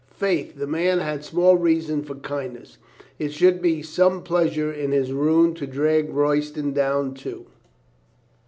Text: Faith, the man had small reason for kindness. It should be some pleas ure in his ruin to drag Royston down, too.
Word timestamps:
Faith, 0.15 0.55
the 0.57 0.65
man 0.65 0.97
had 0.97 1.23
small 1.23 1.57
reason 1.57 2.01
for 2.01 2.15
kindness. 2.15 2.79
It 3.19 3.31
should 3.33 3.61
be 3.61 3.83
some 3.83 4.23
pleas 4.23 4.57
ure 4.57 4.71
in 4.71 4.91
his 4.91 5.11
ruin 5.13 5.53
to 5.53 5.67
drag 5.67 6.09
Royston 6.11 6.73
down, 6.73 7.13
too. 7.13 7.45